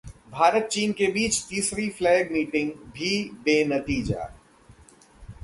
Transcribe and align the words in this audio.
भारत, 0.31 0.67
चीन 0.71 0.91
के 0.91 1.07
बीच 1.07 1.37
तीसरी 1.49 1.89
फ्लैग 1.89 2.31
मीटिंग 2.31 2.71
भी 2.93 3.23
बेनतीजा 3.43 4.25